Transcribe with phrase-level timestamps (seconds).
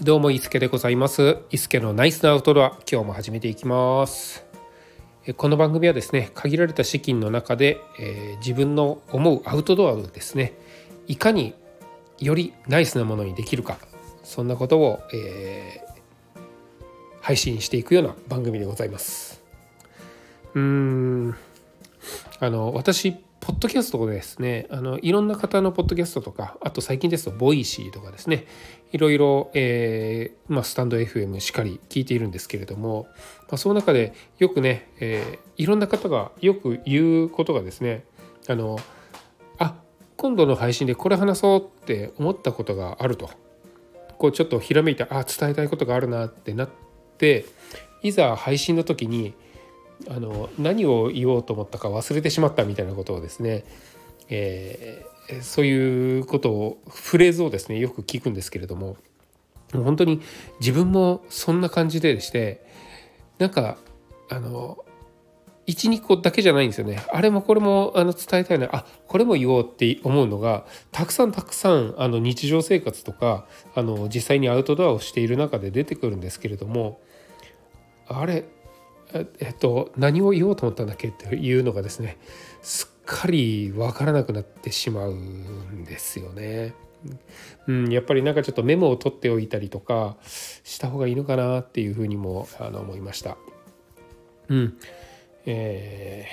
[0.00, 1.38] どうも伊助でございます。
[1.50, 4.46] 伊助のナイスなアウトドア今日も始めていきます。
[5.36, 10.52] この番組はですね限られた資金の中で、えー、自分の思うアウトドアをですね
[11.08, 11.52] いかに
[12.20, 13.76] よりナイスなものにできるか
[14.22, 16.40] そんなことを、えー、
[17.20, 19.42] 配信していくような番組でございます。
[20.54, 21.36] うーん。
[22.38, 23.16] あの私
[23.48, 24.66] ポッドキャストですね。
[24.68, 28.44] あのいろんな方のポッドキャストとかあと最近ですと Voicy とかですね。
[28.92, 33.08] いろいろ、えーまあ、スタンド FM しっかり聞いているんですけれども、
[33.48, 38.04] まあ、その中でよくね、えー、いろんな方がよく言うことがですね
[38.48, 38.78] あの
[39.56, 39.76] あ
[40.18, 43.30] 今度の配信でこれ話そうって思ったことがあると。
[44.18, 46.68] こうちょっとひらめいてあ伝えたいことがあるなってなっ
[47.16, 47.46] て
[48.02, 49.32] いざ配信の時に
[50.08, 53.64] あの何を言おうと思ったか忘れてしまったみたいなことをですね、
[54.28, 58.96] えー、そういうことをフレーズをですねよく聞くんですけれども
[59.74, 60.20] も本当に
[60.60, 62.64] 自分もそんな感じででして
[63.38, 63.76] なんか
[64.30, 64.84] あの
[65.66, 67.02] 12個だけじゃないんですよね。
[67.12, 68.70] あれもこれもあの伝えたいな。
[68.72, 77.00] あこれも言おうって思うのがたくさんたくさんあの日常生活とかあの実際にアウトドアをしている中で出てくるんですけれども
[78.06, 78.46] あれ
[79.12, 82.18] えっと、何を言おうと思ったんだっけっていうのがですね
[82.62, 86.74] すっかり分からなくなってしまうんですよね。
[87.68, 93.38] うん、やっぱりなんかちょっとメモを取っておいたりとかした方がいいのかなっていうふうにもあの思いました。
[94.48, 94.78] うん
[95.46, 96.26] え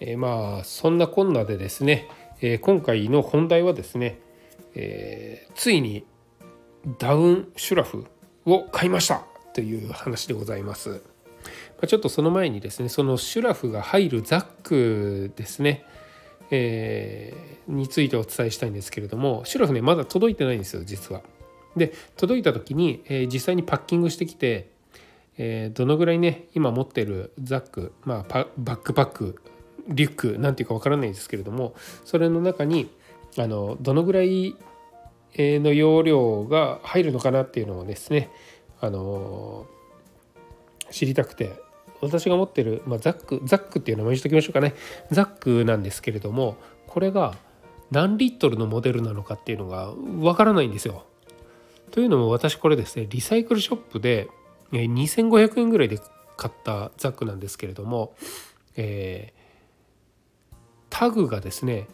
[0.00, 2.08] ーえー、まあそんなこんなでですね、
[2.40, 4.20] えー、今回の本題はですね、
[4.74, 6.04] え、ついに
[6.98, 8.06] ダウンシュラフ
[8.44, 11.11] を買いましたという話でございます。
[11.82, 15.84] まちょっとその前にですねそのシュラフが入るザックですね、
[16.52, 21.22] えー、についてお伝えしたいんですけれどもシュラフねまだ届いてないんですよ実は。
[21.76, 24.70] で届いた時に、えー、実際にパッキングしてきて、
[25.38, 29.42] えー、どのぐらいね今持ってるザック、まあ、バックパック
[29.88, 32.90] リュックなんていうかわからないですけれどもそれの中に
[33.38, 34.54] あのどのぐらい
[35.36, 38.30] の容量が入るのかなっていうのをですね
[38.80, 39.66] あの
[40.90, 41.52] 知りたくて
[42.02, 44.74] 私が持ってる、まあ、ザックザックっていう名前にしときましょうかね
[45.10, 46.56] ザックなんですけれども
[46.88, 47.34] これが
[47.90, 51.04] 何リットルのモデルなのかっていうのがわからないんですよ。
[51.90, 54.28] というのも私これですねリサイクルショップで
[54.72, 55.98] 2500円ぐらいで
[56.36, 58.14] 買ったザックなんですけれども、
[58.76, 60.56] えー、
[60.88, 61.86] タグがですね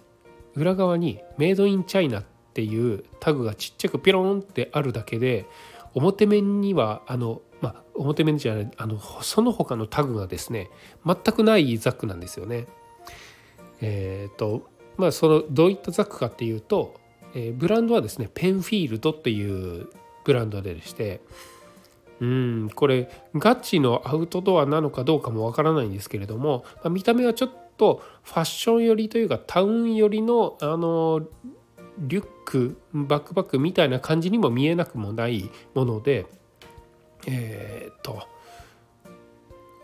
[0.55, 2.25] 裏側に「メイドインチャイナ」っ
[2.55, 5.47] ていうタグがちっちゃくピローンってあるだけで
[5.95, 10.71] 表面にはあのまあ、表面じゃないあのその他のタグがですね
[11.05, 12.67] 全くないザックなんですよね。
[13.81, 16.95] えっ、ー、とまあそのどういったザックかっていうと、
[17.35, 19.89] えー、ブランドはですねペンフィールドっていう
[20.25, 21.21] ブランドでして
[22.21, 31.23] うんこれガチのアウトドアなのかどうかもわからないんですけれども、まあ、見た目はちょっとファッション寄りというかタウン寄りのあの
[31.99, 36.27] リュックバックパックみたいな感じにも見えなくもないもので
[37.27, 38.27] え、っと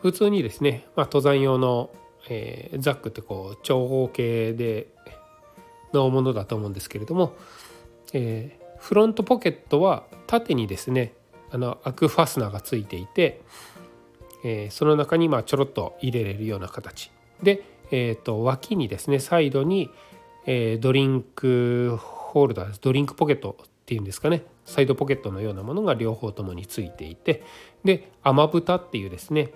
[0.00, 1.90] 普通にですね、ま、登山用の、
[2.28, 4.88] え、ザックってこう長方形で
[5.94, 7.34] のものだと思うんですけれども、
[8.12, 11.14] え、フロントポケットは縦にですね
[11.50, 13.40] あの開くファスナーがついていて、
[14.44, 17.10] え、その中にまあちょろっと入れれるような形。
[17.42, 19.90] で、えー、と脇にですねサイドに、
[20.46, 24.42] えー、ドリンクホルダードリンクポケットっていうんですかね。
[24.64, 27.42] サイドポケットのようなものが両方ともについていて。
[27.84, 29.52] で雨蓋っていうですね、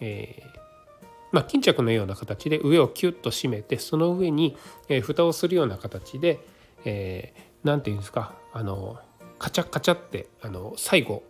[0.00, 0.62] えー
[1.32, 4.56] まあ、巾着のような形で上をキュッと締めてその上に、
[4.88, 6.40] えー、蓋をするような形で
[6.84, 8.98] 何、えー、て言うんですかあの
[9.38, 11.24] カチャカチャってあの最後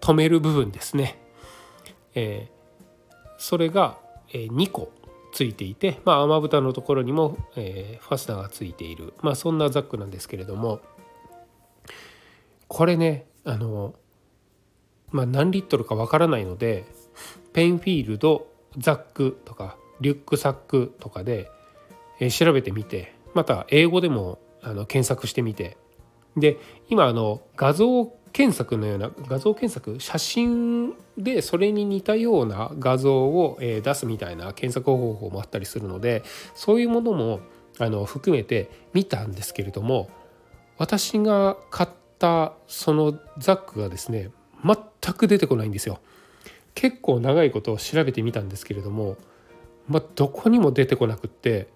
[0.00, 1.18] 止める部分ですね、
[2.14, 3.98] えー、それが、
[4.30, 4.92] えー、2個
[5.36, 10.80] ついていて、まあ、雨蓋のところにも、えー、ファスナーがついている、まあ、そんなザックなんですけれども
[12.68, 13.94] これねあの
[15.10, 16.86] まあ何リットルかわからないので
[17.52, 18.46] ペンフィールド
[18.78, 21.50] ザックとかリュックサックとかで、
[22.20, 25.76] え調べてみてまた英語でもあの検索してみて。
[26.36, 26.58] で
[26.90, 36.22] 今あの画像を検索のような画像検索写真でそれに似たような画像を出すみたいな検索方法もあったりするので
[36.54, 37.40] そういうものも
[37.78, 40.10] あの含めて見たんですけれども
[40.76, 41.88] 私が買っ
[42.18, 44.30] たそのザックがですね
[44.62, 45.98] 全く出てこないんですよ。
[46.74, 49.16] 結構長いことを調べてみたんですけれども、
[49.88, 51.68] ま、どこにも出てこなくって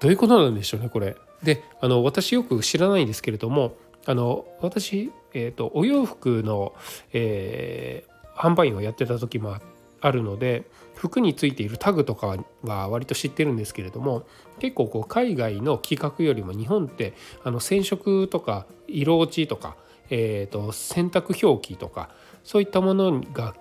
[0.00, 1.14] どういうことなんでしょうねこれ。
[1.44, 6.74] であの私よく知らないんですけれどもあの私、えーと、お洋服の、
[7.12, 9.56] えー、販売員をやってた時も
[10.00, 10.64] あるので
[10.94, 14.26] 服についているタグとかは割と知ってるんですけれども
[14.58, 19.76] 結構こう海外の規格よりも日本ってあの染色とか色落ちとか、
[20.10, 22.10] えーと、選択表記とか
[22.44, 23.54] そういったものが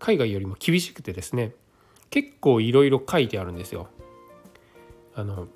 [0.00, 1.52] 海外よりも厳しくてですね
[2.10, 3.88] 結構いろいろ書いてあるんですよ。
[5.14, 5.48] あの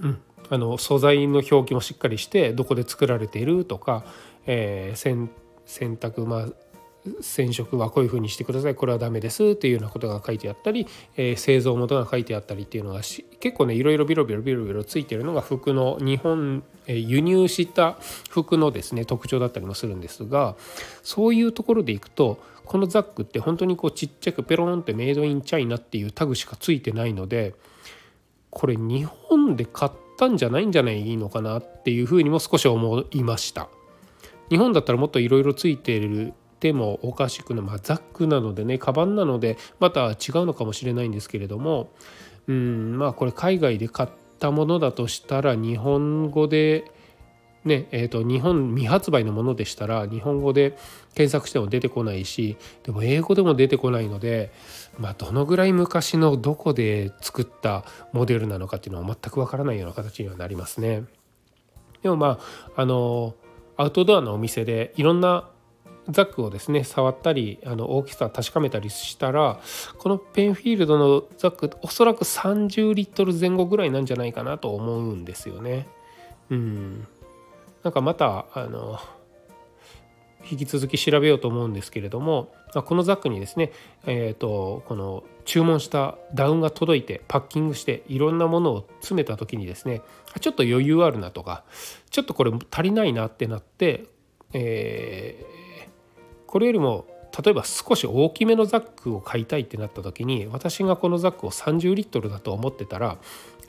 [0.00, 4.04] うんあの素材の表記もしっかりしてどこで作られているとか、
[4.46, 5.28] えー、
[5.66, 6.48] 洗濯まあ
[7.20, 10.86] 染色はこういうふうにしてくださいこれはダメですっていうようなことが書いてあったり、
[11.16, 17.98] えー、製造元が書いてあったりっていうのが結構ねいろいろビロビロビロビロついてるのが服の日本、えー、輸入した
[18.30, 20.56] 服のですね特徴だったりもするんですが
[21.02, 27.54] そういうところでいくとこのザックって本当にこうちっちゃくペロンってメイドインチャイナっていうタグしかついてないので
[28.50, 33.68] これ日本で買ってたんじゃないんじゃないのかなっていうふうにも少し思いました。
[34.50, 40.16] 日本だったらもっといろいろついてるてもおかしくない、まあ、ザックなのでねカバンなのでまた違う
[40.46, 41.90] のかもしれないんですけれども
[42.46, 46.90] うんまあこれ海外で買ったものだとしたら日本語で
[47.64, 50.78] ねえーと、日本未発売のものでしたら日本語で
[51.14, 54.52] 検索しても出てこないしでも英語でも出てこないので、
[54.98, 61.04] まあ、どのぐらい昔のどこで作ったモデルなのかっていうのは全くわからないような形にはなりますね。
[62.02, 62.38] でもま
[62.76, 63.34] ああの
[63.76, 65.50] アウトドアのお店でいろんな
[66.08, 69.60] ザックをですね触ったりあの大きさを確かめたりしたら
[69.98, 75.86] このペンフィールドのザックおそらく30リットル前後ぐらいなんじゃないかなと思うんですよね。
[76.50, 77.06] うん、
[77.88, 79.00] なんかまたあの
[80.50, 82.52] 引き続き調べようと思うんですけれども
[82.84, 83.72] このザックにですね、
[84.06, 90.02] えーと、この注文したダウンが届いてパッキングしていろんなものを詰めた時にですね
[90.38, 91.64] ちょっと余裕あるなとか
[92.10, 94.04] ちょっとこれ足りないなってなって、
[94.52, 95.68] えー
[96.46, 97.06] これよりも
[97.44, 103.18] 例えば少し大きめのザックを買いたいってなった時に私がこのザックを30リットルだと思ってたら、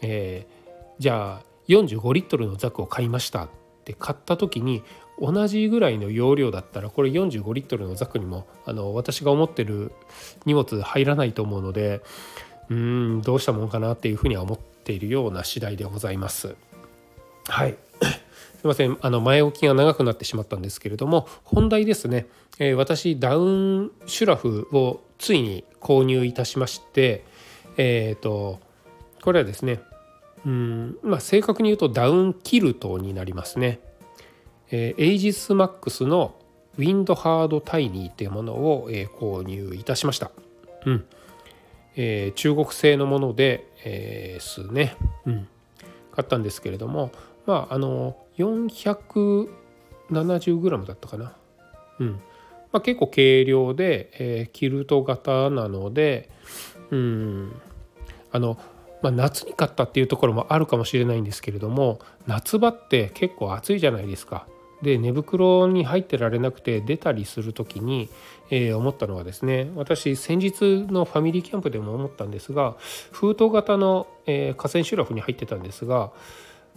[0.02, 3.50] えー、じゃあ45リットルのザックを買いました
[3.90, 4.84] って買った時に
[5.20, 9.92] 同じぐらいの容量だったらこれ45リットルのザクにもあの私が思ってる
[10.46, 12.02] 荷物入らないと思うので
[12.70, 16.56] うーんどうしたもんかなっていうふうには思っているような次第でございます。
[17.48, 17.76] はい。
[18.60, 18.98] すいません。
[19.02, 22.28] あの前置きが長くなってしまったんですけれども本題ですね、
[22.60, 27.26] えー、私ダウンシュラフをついに購入いたしまして
[27.78, 28.60] えっ、ー、と
[29.22, 29.82] これはですね
[30.46, 30.98] うん。
[31.04, 33.80] まあ正確に言うとダウンキルトになりますね、
[34.72, 36.36] えー、エイジスマックスの
[36.78, 40.32] ウィンドハードタイニーっていうものを、えー、購入いたしました。
[40.86, 41.06] うん。
[41.96, 44.96] えー、中国製のもので、えー、すね、
[45.26, 45.48] うん、
[46.14, 47.12] 買ったんですけれども
[47.46, 51.34] まああの 470g だったかな。
[52.00, 52.20] うん。
[52.72, 56.30] まあ、結構軽量で、えー、キルト型なので、
[56.92, 57.52] うん、
[58.32, 58.58] あの、
[59.02, 64.46] まあ、夏に買ったっていうところもあるかもしれないんですけれども夏場って結構暑いじゃないですか。
[64.82, 68.10] で寝袋に入ってられなくて出たりする時に、
[68.50, 72.78] えー、思ったのはですね私先日のファミリーキャンプでも思ったんですが
[73.12, 76.12] 封筒型の、えー、河川シュラフに入ってたんですが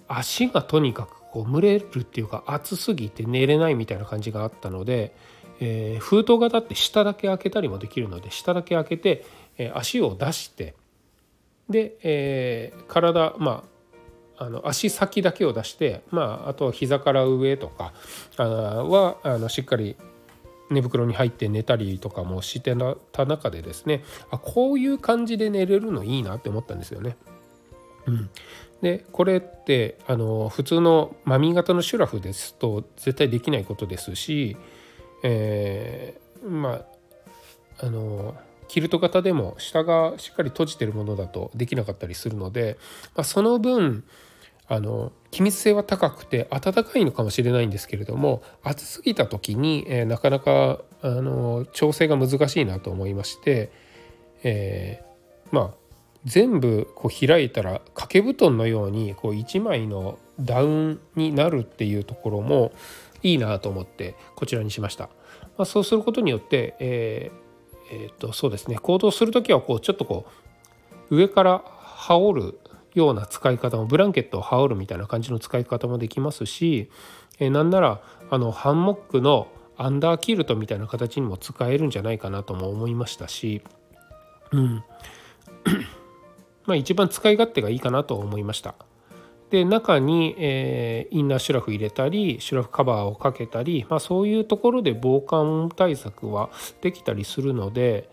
[0.08, 5.14] 足がとにかくこう蒸れるっていうか暑すぎて寝れないみたいな感じがあったので、
[5.60, 9.24] えー、封筒型って下だけ開けたりもできるので下だけ開けて、
[9.58, 10.74] え、足を出して
[11.72, 13.72] で、えー、体まあ
[14.44, 17.92] あの足先だけを出して、まあ、あと膝から上とか
[18.36, 19.96] あはあのしっかり
[20.70, 22.74] 寝袋に入って寝たりとかもして
[23.12, 27.16] た中でですねあこういう感じで寝れるのいいなって思ったんですよね。
[28.06, 28.30] うん、
[28.80, 34.56] でこれってあの普通のマミ型のシュラフですと絶対できないことですし、
[35.22, 36.84] えー、ま
[37.80, 38.34] ああの
[38.72, 42.78] キルト型でも下がしっかり閉じてるものだとできなかったりするので、
[43.14, 44.02] まあ、その分
[44.66, 53.70] あの気密性は高くて暖かいのかもしれないんですけれども暑すぎた時に、えー、なかなかあの調整が難しいなと思いまして、
[54.42, 55.74] えー、まあ
[56.24, 62.72] 全部こう開いたら掛け布団のようにこう1枚のダウンになるっていうところも
[63.22, 65.10] いいなと思ってこちらにしました。
[65.58, 67.41] まあ、そうすることによって、えー
[67.92, 70.26] えー、とそうですね行動する時はこうちょっとこ
[71.10, 72.58] う上から羽織る
[72.94, 76.90] ような使い方もブランケットを羽織るみたいな感じの使い方もできますし、
[77.38, 83.62] えー、なんならあのハンモックのアンダーキルトみたいな形にも使えるんじゃないかなとも思いましたし、
[84.52, 84.84] うん、
[86.64, 88.74] まあ、一番使い勝手がいいかなと思いました。
[89.52, 96.48] で中に、えー、インナーシュラフ入れたりシュラフカバーをかけたり、まあ、そういうところで防寒対策は
[96.80, 98.08] できたりするので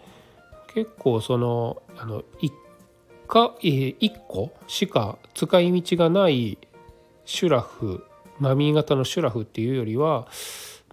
[0.73, 2.51] 結構そのあの1
[3.25, 6.57] か、えー、1個しか使い道がない
[7.23, 8.03] シュラフ
[8.39, 10.27] マミー型のシュラフっていうよりは、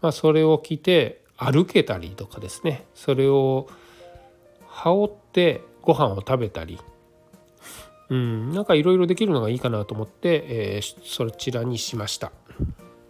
[0.01, 2.87] まあ、それを着て歩けたりとかですね。
[2.95, 3.69] それを
[4.69, 6.79] 羽織ってご飯を食べたり
[8.09, 12.33] うん、なんかいろいろできるのがいいかなと思って、えー、そちらにしました。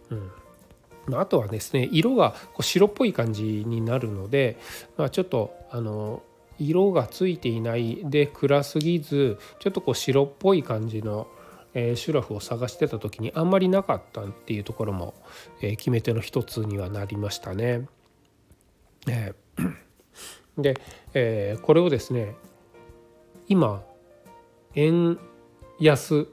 [0.09, 4.57] うん、あとはですね色がこう白っぽい感じになるので、
[4.97, 6.23] まあ、ちょっとあの
[6.59, 11.27] 色がついていないで暗すぎずちょっとこう白っぽい感じの、
[11.73, 15.13] えー、シュラフを探してた時にあんまりなかったっていうところも、
[15.61, 17.87] えー、決め手の一つにはなりましたね。
[19.07, 20.75] えー、で、
[21.13, 22.35] えー、これをですね
[23.47, 23.83] 今
[24.77, 25.17] 円
[25.79, 26.27] 安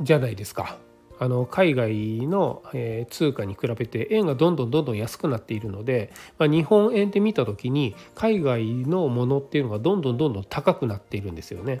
[0.00, 0.78] じゃないですか。
[1.18, 11.80] あの海外の、え通貨に比べて円がどんどんどんどん安くなっているので、まあ、日本円で見た時に海外のものっていうのがどんどんどんどん高くなっているんですよね。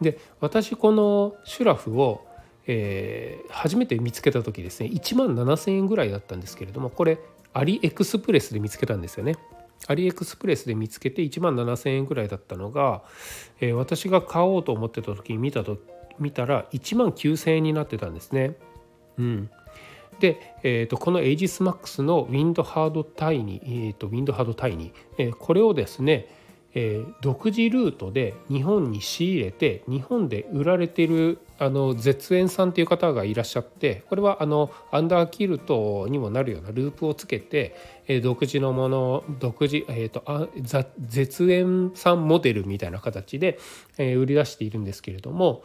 [0.00, 2.24] で私このシュラフを、
[2.66, 7.18] えー、初めて見つけた時ですね1万7,000円ぐらいだったんですけれどもこれ
[7.54, 9.36] AliExpressで見つけたんですよね。
[9.86, 13.02] AliExpressで見つけて1万7,000円ぐらいだったのが、
[13.60, 15.78] えー、私が買おうと思ってた時に見たと
[16.18, 18.56] 見たら1万9,000円になってたんですね。
[19.18, 19.50] うん、
[20.18, 26.28] で、えーと、このエイジスマックスのウィンドハードタイに、えーと、ウィンドハードタイに、えー、これをですね、
[26.74, 37.74] えー、独自ルートで日本に仕入れて日本で売られてるあの絶縁さんっていう方がいらっしゃってこれはあのアンダーキルトにもなるようなループをつけて、
[38.06, 40.48] えー、独自のもの独自、えーと、あ
[41.00, 43.58] 絶縁さんモデルみたいな形で、
[43.96, 45.62] えー、売り出しているんですけれども、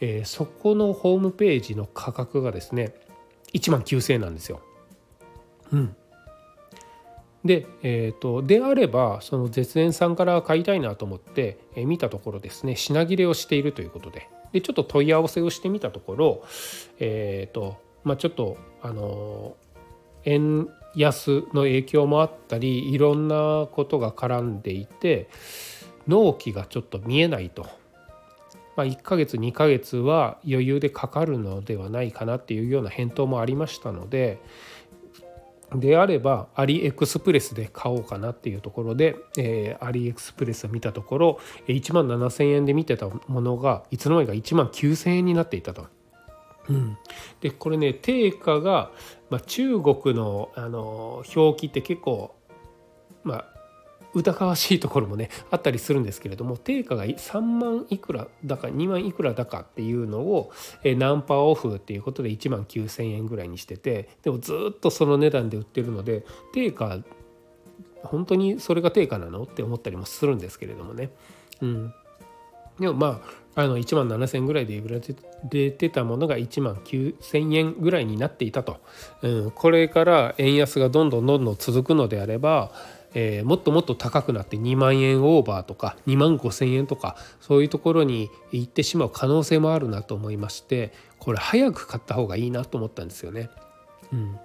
[0.00, 2.94] えー、そこのホームページの価格がですね
[3.52, 4.60] 1万9,000円なんですよ。
[5.72, 5.96] うん、
[7.44, 16.44] で,、えーと、であればその絶縁さんから買いたいなと思って、え、見たところですね品切れをしているということででちょっと問い合わせをしてみたところ
[16.98, 19.56] えっ、ー、とまあちょっとあの
[20.24, 25.28] 円安の影響もあったりいろんなことが絡んでいて
[26.06, 27.66] 納期がちょっと見えないと。
[28.74, 34.40] まあ、1ヶ月2ヶ月は余裕でかかるのではないかなっていうような返答もありましたので、
[35.76, 45.86] であればアリエクスプレスで買おうかなっていうところで、えー、アリエクスプレスを見たところ1万7,000円で見てたものがいつの間にか1万9,000円になっていたと。
[46.68, 46.96] うん、
[47.40, 48.92] でこれね定価が、
[49.30, 52.36] まあ、中国のあの表記って結構
[53.24, 53.51] まあ
[54.14, 60.52] 疑わしいところもねあったりするんですけれども定価が3万いくらだか2万いくらだかっていうのを、
[60.84, 66.98] えナンパオフっていうことで1万9,000円ぐらいにしててでもずっとその値段で売ってるので定価
[68.02, 71.10] 本当にそれが定価なのって思ったりもするんですけれどもね。
[71.60, 71.94] うん、
[72.80, 73.22] でもま
[73.54, 74.98] ああの1万7,000円ぐらいで売ら
[75.50, 78.80] れてたものが1万9,000円ぐらいになっていたと、
[79.20, 82.72] うん、これから円安がどんどんどんどん続くのであれば
[83.14, 93.50] えー、もっともっと高くなって2万円オーバーとか2万5,000円とかそういうところに行ってしまう可能性もあるなと思いましてこれ早く買った方がいいなと思ったんですよね。
[94.12, 94.36] うん、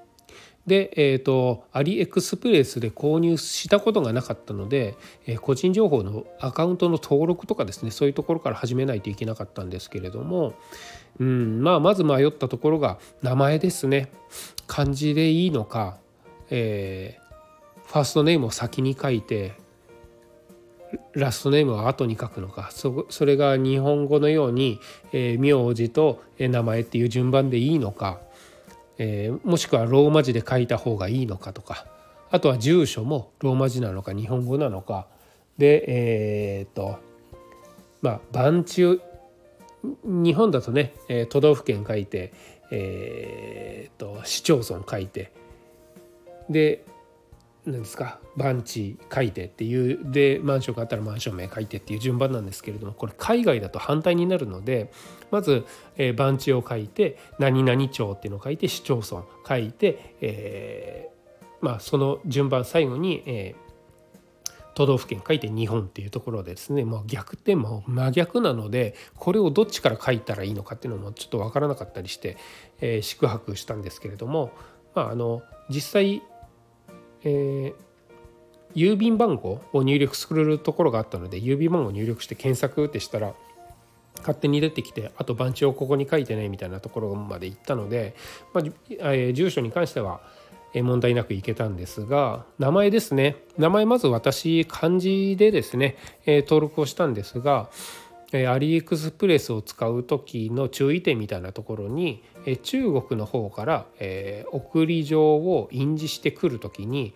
[0.67, 4.95] で、えーと、アリエクスプレスで購入したことがなかったので、
[5.25, 10.53] えー、個人情報のアカウントの登録とかですねそういうところから始めないといけなかったんですけれども、
[11.19, 14.12] うんまあ、まず迷ったところが名前ですね
[14.67, 15.97] 漢字でいいのか、
[16.50, 17.26] えー
[17.88, 19.53] ファーストネームを先に書いて
[21.13, 22.70] ラストネームは後に書くのか。
[22.72, 24.79] そそれが日本語のように、
[25.12, 28.20] えー、名字と名前っていう順番でいいのか、
[28.98, 31.86] えー、もしくはローマ字で書いた方がいいのかとか。
[32.29, 35.08] あとは住所もローマ字なのか日本語なのか。
[35.58, 37.00] でえっ、と
[38.01, 39.01] まあ番地
[40.03, 42.34] 日本だとね、え都道府県書いて、
[42.70, 45.32] えーと市町村書いて。
[46.50, 46.84] で
[47.67, 48.19] 何ですか？
[48.38, 54.89] 番地書いてっていうでマンションがあったらマンション名書いてっていう順番なんですけれどもこれ海外だと反対になるので
[55.31, 55.65] まず、
[55.97, 72.38] えー、番地を書いて何々町っていうのを書いて市町村書いて、えー、まあその順番最後に、えー、都道府県書いて日本っていうところでですねもう逆転も真逆なのでこれをどっちから書いたらいいのかっていうのもちょっと分からなかったりして、
[72.79, 74.53] えー、宿泊したんですけれども
[74.95, 76.24] まああの実際
[77.27, 77.74] えー、
[78.74, 83.34] 郵便番号を入力するところがあったので郵便番号を入力して検索ってしたら
[84.19, 88.15] 勝手に出てきてあと番地をここに書いてねみたいなところまで行ったので、
[88.53, 90.22] まあえー、住所に関しては
[90.74, 93.38] 問題なくいけたんですが名前ですね。
[93.57, 97.69] 名前まず私漢字でですね、えー、登録をしたんですが
[98.34, 102.24] アリエクスプレスを使う時の注意点みたいなところに
[102.62, 103.86] 中国の方から
[104.51, 107.13] 送り状を印字してくる時に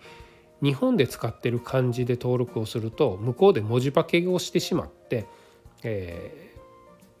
[0.62, 5.26] 日本で使ってる漢字で登録をすると向こうで文字化けをしてしまって、
[5.82, 6.54] え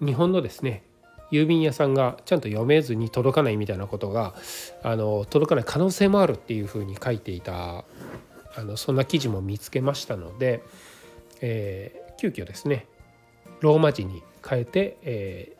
[0.00, 0.84] ー、日本のですね
[1.32, 4.34] 郵便屋さんがちゃんと読めずに届かないみたいなことが
[4.82, 7.84] あの届かない可能性もあるっていうふうに書いていた
[8.54, 10.62] あのそんな記事も見つけましたので、
[11.40, 12.86] えー、急遽ですね
[13.62, 15.52] ローマ字に変えて、え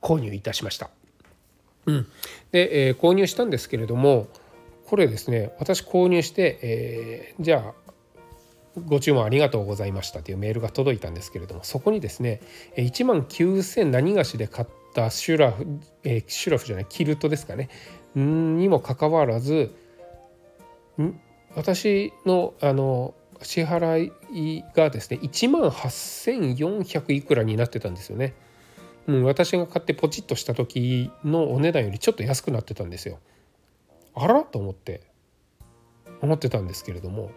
[0.00, 0.90] ー、購入いたしました。
[1.86, 2.06] うん、
[2.52, 4.28] で、えー、購入したんですけれども
[4.86, 7.90] これですね私購入して、えー、じゃあ
[8.86, 12.40] ご注文ありがとうございましたというメールが届いたんですけれどもそこにですね
[12.76, 15.66] 1万9000何菓子で買ったシュラフ、
[16.04, 17.70] えー、シュラフじゃないキルトですかね
[18.14, 19.74] にもかかわらず
[21.54, 28.34] 私のあの支払いがですね1万8400いくらになってたんですよね。
[29.06, 33.18] うん、私が買ってポチッとした時のお値段よりちょっと安くなってたんですよ。
[34.14, 35.02] あらと思って
[36.20, 37.30] 思ってたんですけれども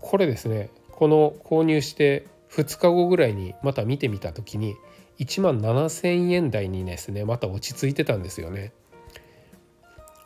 [0.00, 4.76] これですねこの購入して2日後ぐらいにまた見てみた時に
[5.18, 8.72] 1万7,000円台にですねまた落ち着いてたんですよね。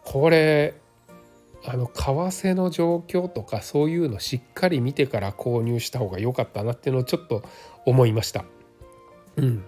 [0.05, 0.75] これ
[1.71, 7.43] あの為替の状況とかそういうのしっかり見てから購入した方が良かったなっていうのをちょっと
[7.85, 8.47] 思いました。
[9.37, 9.63] うん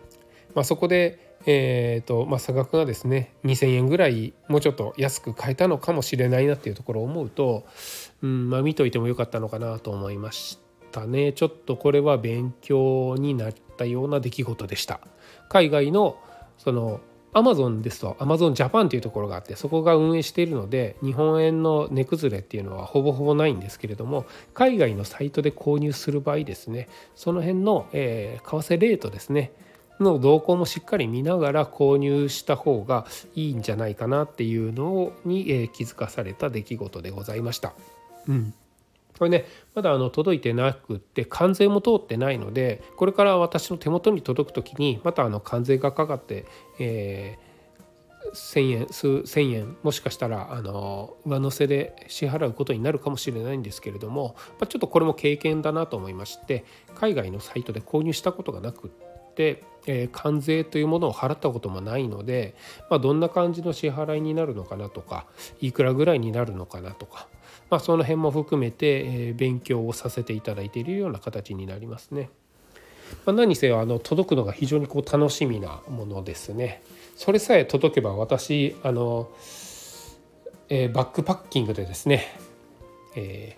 [0.55, 7.67] まあ、そこで、えーとまあ、差額がですね2,000円ぐらいもうちょっと安く買えたのかもしれないなっていうところを思うと、
[8.23, 10.59] うんまあ、見といてもよかったのかなと思いまし
[10.91, 11.35] たね。
[11.35, 15.01] ちょっとこれは勉強になったような出来事でした。
[15.51, 16.17] 海外の
[16.57, 17.01] その
[17.33, 29.53] アマゾンですとアマゾンジャパンというところがあってそこが運営しているので日本円の値崩れっていうのはほぼほぼないんですけれども海外のサイトで購入する場合ですねその辺の、えー、為替レートですね
[30.01, 37.75] の動向もしっかり見ながら購入した方がいいんじゃないかなっていうのに、えー、気づかされた出来事でございました。
[38.29, 38.55] うん
[39.21, 46.47] これねまだあの届いてなくって関税も通ってないのでこれから私の手元に届く時にまたあの関税がかかって、
[46.79, 58.91] えー、1,000円数1,000円もしかしたらあの上乗せで支払うことになるかもしれないんですけれども、まあ、ちょっとこれも経験だなと思いまして海外のサイトで購入したことがなくっ
[59.35, 62.55] て、えー、関税というものを払ったこともないので、
[62.89, 65.27] まあ、どんな感じの支払いになるのかなとか
[65.61, 67.29] いくらぐらいになるのかなとか
[67.71, 72.29] まあ、その辺も含めて、え勉強をさせていただいているような形になりますね。
[73.27, 76.83] まあ、何せあの届くのが非常にこう楽しみなものですね。
[77.17, 79.31] それさえ届けば私あの、
[80.69, 82.25] えー、バックパッキングでですね、
[83.17, 83.57] え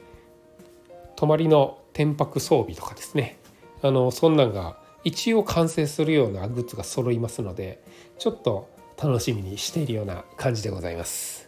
[0.89, 3.39] ー、泊まりの天泊装備とかですね
[3.83, 7.83] あのそんなんが一応完成するようなグッズが揃いますので
[8.19, 8.69] ちょっと
[9.03, 11.42] 楽しみにしているような感じでございます。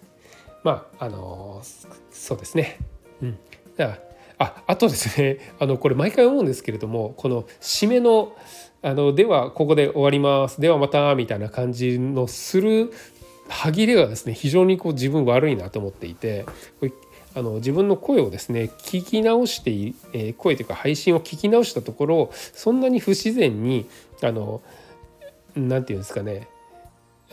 [0.65, 1.63] まああの
[2.11, 2.79] そうですね。
[3.23, 3.39] うん、
[3.77, 3.99] だから
[4.39, 8.33] ああとですね あのこれ毎回思うんですけれどもこの締めの
[8.83, 12.93] あのではここで終わりますではまたみたいな感じのする
[13.49, 16.45] 歯切れがですね非常にこう自分悪いなと思っていて
[17.35, 19.71] あの自分の声をですね聞き直して、
[20.13, 23.87] えー、声というか配信を聞き直したところそんなに不自然に
[24.23, 24.61] あの
[25.57, 26.49] 何て言うんですかね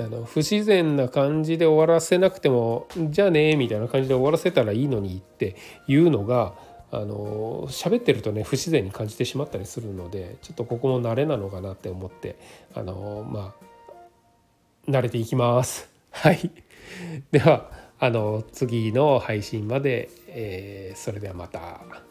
[0.01, 5.55] あの不自然な感じで終わらせなくてもじゃあねみたいな感じで終わらせたらいいのにって
[5.87, 6.53] いうのが
[6.91, 12.37] あの喋ってるとね不自然に感じてしまったりするのでちょっとここも慣れなのかなって思って
[12.73, 15.89] あのまあ慣れていきます。
[16.11, 16.51] はい、
[17.31, 22.11] ではあの次の配信まで、えー、それではまた。